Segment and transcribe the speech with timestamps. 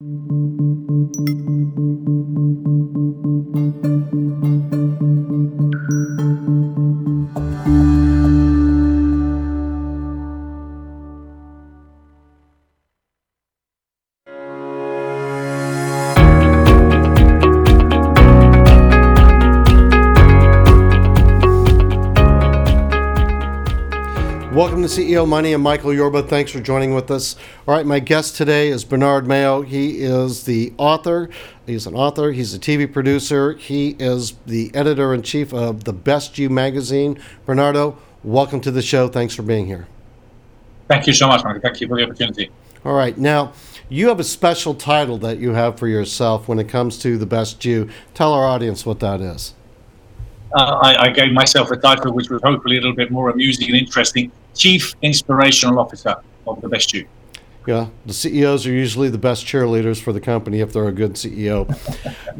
[0.00, 0.30] Thank
[1.78, 1.89] you.
[24.52, 25.52] Welcome to CEO Money.
[25.52, 26.24] I'm Michael Yorba.
[26.24, 27.36] Thanks for joining with us.
[27.68, 29.64] All right, my guest today is Bernardo Moya.
[29.64, 31.30] He is the author.
[31.66, 32.32] He's an author.
[32.32, 33.52] He's a TV producer.
[33.52, 37.20] He is the editor in chief of the Best You magazine.
[37.46, 39.06] Bernardo, welcome to the show.
[39.06, 39.86] Thanks for being here.
[40.88, 41.60] Thank you so much, Michael.
[41.60, 42.50] Thank you for the opportunity.
[42.84, 43.52] All right, now
[43.88, 47.26] you have a special title that you have for yourself when it comes to the
[47.26, 47.88] Best You.
[48.14, 49.54] Tell our audience what that is.
[50.52, 53.68] Uh, I, I, gave myself a title which was hopefully a little bit more amusing
[53.68, 57.06] and interesting Chief Inspirational Officer of the Best You.
[57.66, 61.12] Yeah, the CEOs are usually the best cheerleaders for the company if they're a good
[61.12, 61.68] CEO.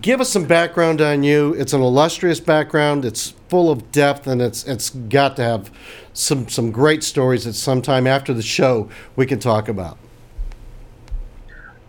[0.00, 1.54] Give us some background on you.
[1.54, 3.04] It's an illustrious background.
[3.04, 5.70] It's full of depth, and it's it's got to have
[6.12, 9.98] some some great stories that sometime after the show we can talk about.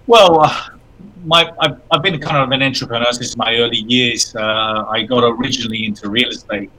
[0.05, 0.69] Well, uh,
[1.25, 4.35] my I've, I've, been kind of an entrepreneur since my early years.
[4.35, 6.69] Uh, I got originally into real estate.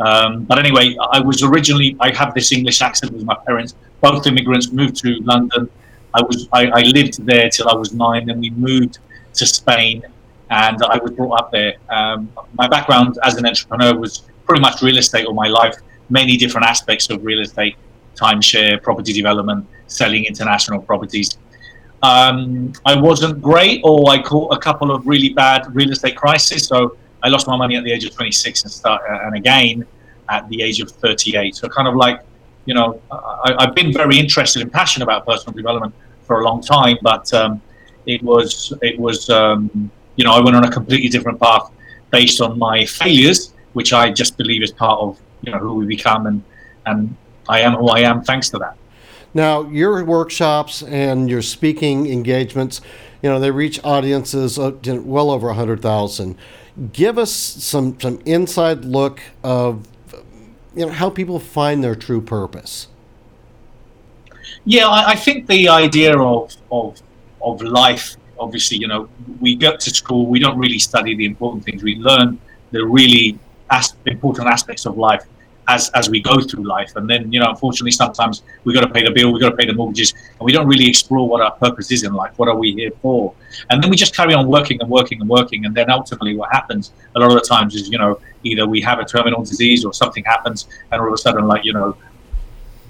[0.00, 4.26] Um, but anyway, I was originally, I have this English accent with my parents, both
[4.26, 5.70] immigrants, moved to London.
[6.14, 8.98] I was, I, I lived there till I was nine, then we moved
[9.34, 10.02] to Spain
[10.50, 11.74] and I was brought up there.
[11.88, 15.76] Um, my background as an entrepreneur was pretty much real estate all my life,
[16.10, 17.76] many different aspects of real estate,
[18.14, 21.38] timeshare, property development, selling international properties.
[22.02, 26.66] Um, I wasn't great, or I caught a couple of really bad real estate crises.
[26.66, 29.86] So I lost my money at the age of 26 and start uh, and again
[30.28, 31.56] at the age of 38.
[31.56, 32.20] So kind of like,
[32.66, 36.62] you know, I, have been very interested and passionate about personal development for a long
[36.62, 37.60] time, but um,
[38.06, 41.70] it was it was um, you know I went on a completely different path
[42.10, 45.86] based on my failures, which I just believe is part of you know who we
[45.86, 46.42] become, and
[46.86, 47.16] and
[47.48, 48.76] I am who I am thanks to that.
[49.34, 52.80] Now, your workshops and your speaking engagements,
[53.20, 56.38] you know, they reach audiences well over 100,000
[56.92, 59.86] give us some some inside look of
[60.74, 62.88] you know how people find their true purpose.
[64.64, 67.00] Yeah, I, I think the idea of of
[67.42, 68.16] of life.
[68.38, 69.08] Obviously, you know,
[69.40, 70.26] we go to school.
[70.26, 71.82] We don't really study the important things.
[71.84, 72.40] We learn
[72.72, 73.38] the really
[73.70, 75.24] as- important aspects of life
[75.68, 76.92] as as we go through life.
[76.96, 79.56] And then, you know, unfortunately, sometimes we got to pay the bill, we got to
[79.56, 82.32] pay the mortgages, and we don't really explore what our purpose is in life.
[82.36, 83.34] What are we here for?
[83.70, 85.64] And then we just carry on working and working and working.
[85.64, 88.80] And then ultimately, what happens a lot of the times is, you know, either we
[88.82, 91.96] have a terminal disease or something happens, and all of a sudden, like you know,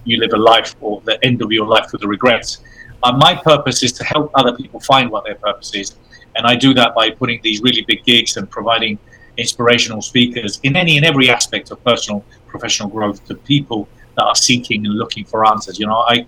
[0.05, 2.61] you live a life or the end of your life with the regrets.
[3.03, 5.97] Uh, my purpose is to help other people find what their purpose is,
[6.37, 8.99] and I do that by putting these really big gigs and providing
[9.37, 12.25] inspirational speakers in any and every aspect of personal
[12.55, 13.81] professional growth to people
[14.17, 15.77] that are seeking and looking for answers.
[15.81, 16.27] You know, I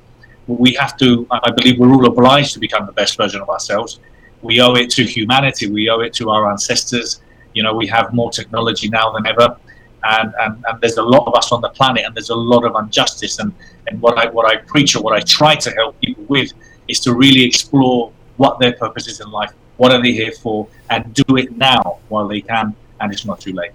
[0.64, 1.08] we have to.
[1.48, 4.00] I believe we're all obliged to become the best version of ourselves.
[4.42, 5.64] We owe it to humanity.
[5.78, 7.08] We owe it to our ancestors.
[7.56, 9.48] You know, we have more technology now than ever,
[10.16, 12.62] and, and, and there's a lot of us on the planet, and there's a lot
[12.68, 13.38] of injustice.
[13.42, 13.50] And,
[13.86, 16.50] and what I what I preach or what I try to help people with
[16.92, 18.12] is to really explore
[18.42, 21.82] what their purpose is in life, what are they here for, and do it now
[22.08, 22.66] while they can,
[23.00, 23.72] and it's not too late.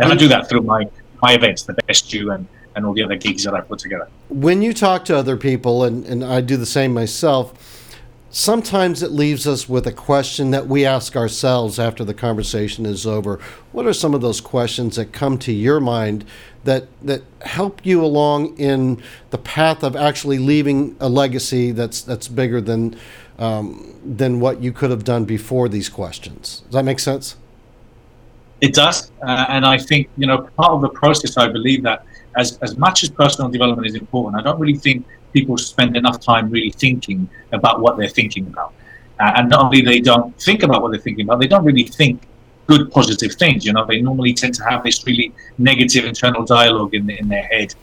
[0.00, 0.80] And I do that through my
[1.22, 4.08] my events, the Best You and, and all the other gigs that I put together.
[4.28, 7.54] When you talk to other people, and, and I do the same myself,
[8.30, 13.06] sometimes it leaves us with a question that we ask ourselves after the conversation is
[13.06, 13.40] over.
[13.72, 16.24] What are some of those questions that come to your mind
[16.64, 19.00] that that help you along in
[19.30, 22.98] the path of actually leaving a legacy that's that's bigger than
[23.38, 26.60] um, than what you could have done before these questions?
[26.66, 27.36] Does that make sense?
[28.60, 31.36] It does, uh, and I think you know part of the process.
[31.36, 32.04] I believe that
[32.36, 36.20] as as much as personal development is important, I don't really think people spend enough
[36.20, 38.72] time really thinking about what they're thinking about.
[39.20, 41.84] Uh, and not only they don't think about what they're thinking about, they don't really
[41.84, 42.22] think
[42.66, 43.64] good positive things.
[43.64, 47.42] You know, they normally tend to have this really negative internal dialogue in in their
[47.42, 47.74] head.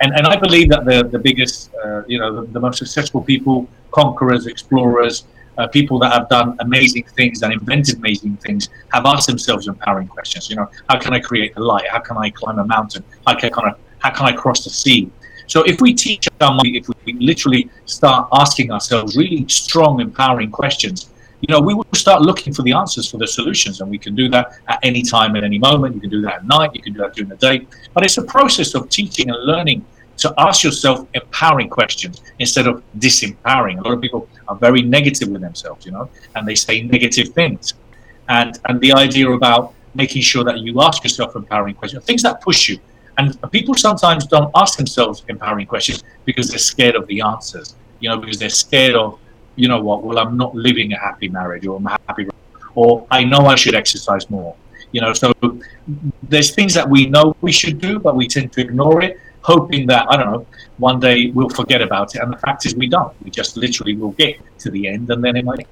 [0.00, 3.22] And, and I believe that the, the biggest, uh, you know, the, the, most successful
[3.22, 5.24] people, conquerors, explorers,
[5.58, 10.08] uh, people that have done amazing things and invented amazing things have asked themselves empowering
[10.08, 10.50] questions.
[10.50, 11.86] You know, how can I create the light?
[11.88, 13.04] How can I climb a mountain?
[13.26, 15.10] How can I, how can I cross the sea?
[15.46, 20.50] So if we teach our mind, if we literally start asking ourselves really strong, empowering
[20.50, 21.10] questions,
[21.46, 24.14] you know, we will start looking for the answers for the solutions, and we can
[24.14, 25.94] do that at any time, at any moment.
[25.94, 26.70] You can do that at night.
[26.74, 27.66] You can do that during the day.
[27.92, 29.84] But it's a process of teaching and learning
[30.18, 33.78] to ask yourself empowering questions instead of disempowering.
[33.78, 37.28] A lot of people are very negative with themselves, you know, and they say negative
[37.28, 37.74] things.
[38.28, 42.40] And and the idea about making sure that you ask yourself empowering questions, things that
[42.40, 42.78] push you.
[43.16, 48.08] And people sometimes don't ask themselves empowering questions because they're scared of the answers, you
[48.08, 49.20] know, because they're scared of,
[49.54, 52.26] you know what, well, I'm not living a happy marriage or I'm happy,
[52.74, 54.56] or I know I should exercise more.
[54.90, 55.32] You know, so
[56.24, 59.86] there's things that we know we should do, but we tend to ignore it hoping
[59.86, 60.46] that I don't know
[60.78, 62.22] one day we'll forget about it.
[62.22, 63.14] And the fact is, we don't.
[63.22, 65.68] We just literally will get to the end, and then it might.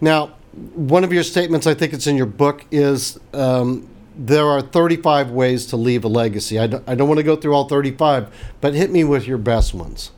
[0.00, 0.32] Now,
[0.74, 5.30] one of your statements, I think it's in your book, is um, there are 35
[5.30, 6.58] ways to leave a legacy.
[6.58, 8.28] I don't, I don't want to go through all 35,
[8.60, 10.10] but hit me with your best ones.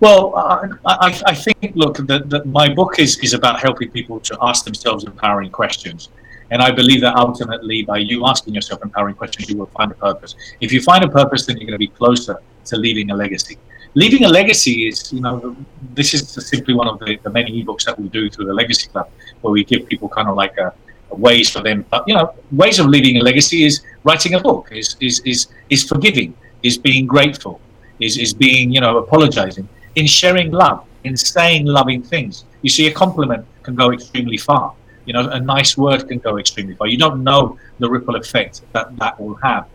[0.00, 4.36] Well, uh, I, I, think, look, that my book is, is about helping people to
[4.42, 6.08] ask themselves empowering questions.
[6.52, 9.94] And I believe that ultimately, by you asking yourself empowering questions, you will find a
[9.94, 10.36] purpose.
[10.60, 13.56] If you find a purpose, then you're going to be closer to leaving a legacy.
[13.94, 15.56] Leaving a legacy is, you know,
[15.94, 18.88] this is simply one of the, the many ebooks that we do through the Legacy
[18.88, 19.08] Club,
[19.40, 20.74] where we give people kind of like a,
[21.10, 21.86] a ways for them.
[21.90, 25.48] But you know, ways of leaving a legacy is writing a book, is is is
[25.70, 27.60] is forgiving, is being grateful,
[27.98, 32.44] is is being you know apologizing, in sharing love, in saying loving things.
[32.62, 34.74] You see, a compliment can go extremely far.
[35.04, 36.86] You know, a nice word can go extremely far.
[36.86, 39.66] You don't know the ripple effect that that will have.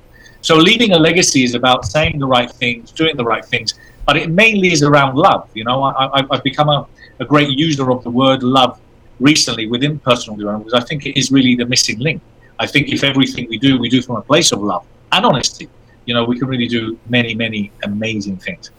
[0.42, 3.74] So leaving a legacy is about saying the right things, doing the right things,
[4.06, 5.50] but it mainly is around love.
[5.54, 6.88] You know, I, have become a,
[7.20, 8.80] a great user of the word love
[9.20, 12.22] recently within personal development because I think it is really the missing link.
[12.60, 15.70] I think if everything we do, we do from a place of love and honesty,
[16.06, 18.72] you know, we can really do many, many amazing things.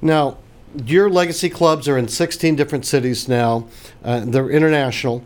[0.00, 0.38] Now,
[0.86, 3.68] your legacy clubs are in 16 different cities now.
[4.02, 5.24] Uh, they're international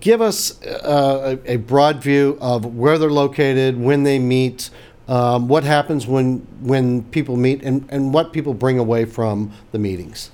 [0.00, 4.70] give us uh, a, broad view of where they're located, when they meet,
[5.08, 9.78] um, what happens when when people meet, and, and what people bring away from the
[9.78, 10.30] meetings.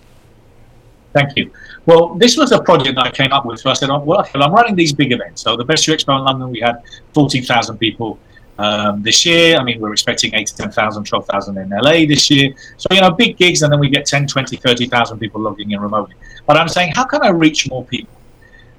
[1.12, 1.50] Thank you.
[1.86, 3.58] Well, this was a project that I came up with.
[3.58, 5.42] So I said, oh, well, I'm running these big events.
[5.42, 6.82] So the Best You Expo in London, we had
[7.14, 8.18] 14,000 people
[8.60, 9.56] um, this year.
[9.56, 12.54] I mean, we're expecting 8 to 10,000, 12,000 in LA this year.
[12.76, 15.80] So, you know, big gigs, and then we get 10, 20, 30,000 people logging in
[15.80, 16.14] remotely.
[16.46, 18.19] But I'm saying, how can I reach more people?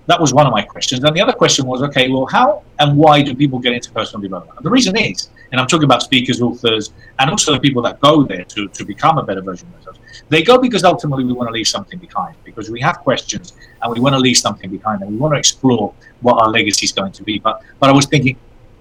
[0.08, 1.04] That was one of my questions.
[1.04, 4.22] And the other question was, okay, well, how and why do people get into personal
[4.22, 4.58] development?
[4.58, 8.00] And the reason is, and I'm talking about speakers, authors, and also the people that
[8.02, 10.00] go there to, to become a better version of themselves.
[10.30, 13.94] They go because ultimately we want to leave something behind, because we have questions and
[13.94, 16.92] we want to leave something behind and we want to explore what our legacy is
[16.92, 17.40] going to be.
[17.40, 18.38] But, but I was thinking,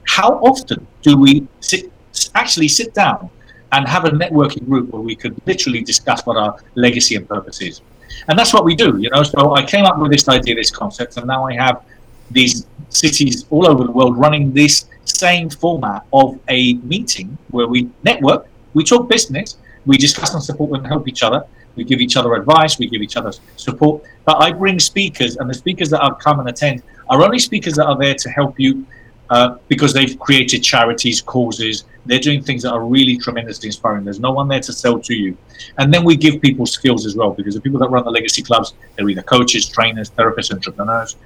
[0.07, 1.93] how often do we sit,
[2.35, 3.31] actually sit down
[3.73, 7.61] and have a networking group where we could literally discuss what our legacy and purpose
[7.61, 7.83] is?
[8.29, 8.99] And that's what we do.
[8.99, 11.85] You know, so I came up with this idea, this concept, and now I have
[12.31, 17.89] these cities all over the world running this same format of a meeting where we
[18.05, 21.45] network, we talk business, we discuss and support and help each other.
[21.77, 24.03] We give each other advice, we give each other support.
[24.25, 27.75] But I bring speakers, and the speakers that I've come and attend are only speakers
[27.75, 28.87] that are there to help you
[29.31, 31.85] uh, because they've created charities, causes.
[32.06, 34.05] They're doing things that are really tremendously inspiring.
[34.05, 35.37] There's no one there to sell to you.
[35.78, 38.42] And then we give people skills as well, because the people that run the legacy
[38.42, 41.16] clubs, they're either coaches, trainers, therapists, entrepreneurs,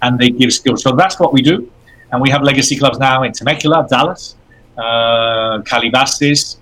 [0.00, 0.82] and they give skills.
[0.82, 1.70] So that's what we do.
[2.10, 4.36] And we have legacy clubs now in Temecula, Dallas,
[4.76, 6.58] uh, Calabasas,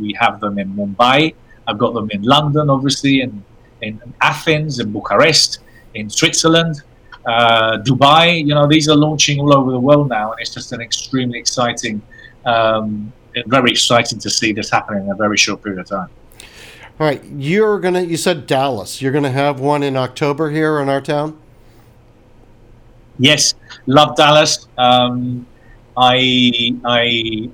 [0.00, 1.34] we have them in Mumbai.
[1.66, 3.42] I've got them in London, obviously, and
[3.82, 5.60] in Athens, in Bucharest,
[5.94, 6.82] in Switzerland
[7.26, 8.44] uh, Dubai.
[8.44, 11.38] You know, these are launching all over the world now, and it's just an extremely
[11.38, 12.02] exciting,
[12.44, 13.12] um,
[13.46, 16.08] very exciting to see this happening in a very short period of time.
[17.00, 18.02] All right, you're gonna.
[18.02, 19.00] You said Dallas.
[19.00, 21.38] You're gonna have one in October here in our town.
[23.18, 23.54] Yes,
[23.86, 24.68] love Dallas.
[24.78, 25.46] Um,
[25.96, 27.50] I, I,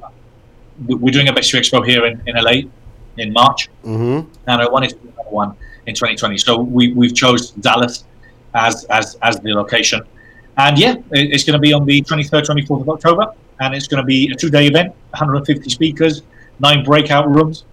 [0.86, 2.70] we're doing a Best Expo here in, in LA
[3.16, 4.30] in March, mm-hmm.
[4.46, 6.38] and I wanted to do another one in 2020.
[6.38, 8.04] So we we've chose Dallas
[8.54, 10.02] as as as the location.
[10.56, 14.02] And yeah, it's going to be on the 23rd, 24th of October, and it's going
[14.02, 16.22] to be a two-day event, 150 speakers,
[16.60, 17.64] nine breakout rooms.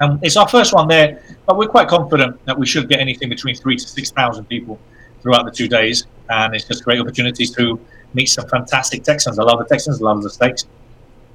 [0.00, 3.28] And it's our first one there, but we're quite confident that we should get anything
[3.28, 4.78] between three to six thousand people
[5.22, 7.80] throughout the two days, and it's just great opportunities to
[8.14, 9.38] meet some fantastic Texans.
[9.38, 10.66] I love the Texans, I love the States.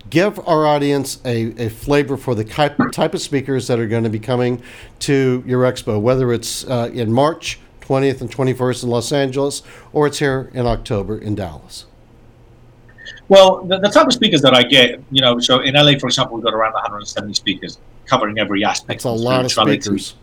[0.09, 4.03] Give our audience a, a flavor for the type, type of speakers that are going
[4.03, 4.61] to be coming
[4.99, 9.61] to your expo, whether it's uh, in March 20th and 21st in Los Angeles,
[9.91, 11.85] or it's here in October in Dallas?
[13.29, 16.07] Well, the, the, type of speakers that I get, you know, so in LA, for
[16.07, 19.03] example, we've got around 170 speakers covering every aspect.
[19.03, 20.15] That's a lot of speakers.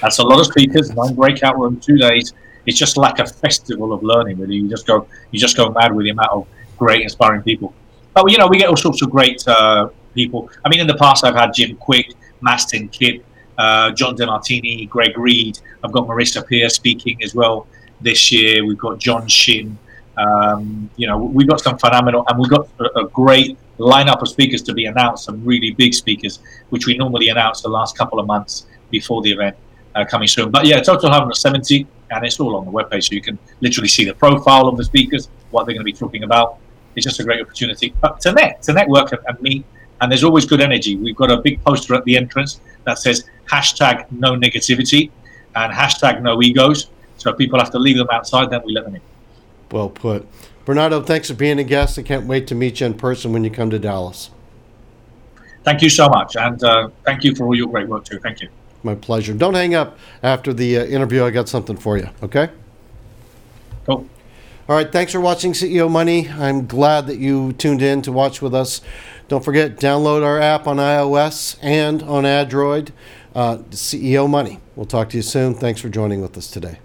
[0.00, 0.92] That's a lot of speakers.
[0.92, 2.34] One breakout room, two days.
[2.66, 4.38] It's just like a festival of learning.
[4.38, 7.72] Really, you just go, you just go mad with the amount of great, inspiring people.
[8.12, 10.50] But you know, we get all sorts of great uh, people.
[10.64, 13.24] I mean, in the past, I've had Jim Kwik, Mastin Kipp,
[13.58, 15.58] uh, John DeMartini, Greg Reid.
[15.84, 17.66] I've got Marissa Peer speaking as well
[18.00, 18.64] this year.
[18.64, 19.78] We've got John Shin.
[20.16, 24.28] Um, you know, we've got some phenomenal, and we've got a, a, great lineup of
[24.28, 25.24] speakers to be announced.
[25.24, 26.38] Some really big speakers,
[26.70, 29.56] which we normally announce the last couple of months before the event
[29.94, 30.50] uh, coming soon.
[30.50, 34.04] But yeah, total 170, and it's all on the webpage, so you can literally see
[34.06, 36.58] the profile of the speakers, what they're going to be talking about.
[36.94, 39.66] It's just a great opportunity but to net, to network and, and meet.
[40.00, 40.96] And there's always good energy.
[40.96, 45.10] We've got a big poster at the entrance that says hashtag no negativity
[45.54, 46.90] and hashtag no egos.
[47.18, 49.02] So people have to leave them outside, then we let them in.
[49.76, 50.26] Well put.
[50.64, 51.98] Bernardo, thanks for being a guest.
[51.98, 54.30] I can't wait to meet you in person when you come to Dallas.
[55.64, 56.34] Thank you so much.
[56.34, 58.18] And uh, thank you for all your great work, too.
[58.18, 58.48] Thank you.
[58.82, 59.34] My pleasure.
[59.34, 61.24] Don't hang up after the uh, interview.
[61.24, 62.48] I got something for you, okay?
[63.84, 64.08] Cool.
[64.66, 64.90] All right.
[64.90, 66.30] Thanks for watching CEO Money.
[66.30, 68.80] I'm glad that you tuned in to watch with us.
[69.28, 72.94] Don't forget, download our app on iOS and on Android.
[73.34, 74.58] Uh, CEO Money.
[74.74, 75.54] We'll talk to you soon.
[75.54, 76.78] Thanks for joining with us today.